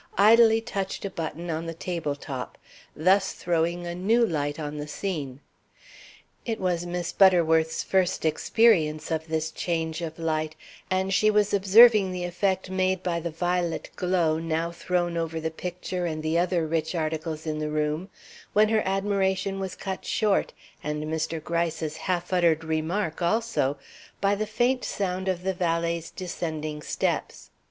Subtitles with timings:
[0.17, 2.57] idly touched a button on the table top,
[2.95, 5.41] thus throwing a new light on the scene.
[6.43, 10.55] It was Miss Butterworth's first experience of this change of light,
[10.89, 15.51] and she was observing the effect made by the violet glow now thrown over the
[15.51, 18.09] picture and the other rich articles in the room
[18.53, 20.51] when her admiration was cut short,
[20.83, 21.39] and Mr.
[21.43, 23.77] Gryce's half uttered remark also,
[24.19, 27.51] by the faint sound of the valet's descending steps.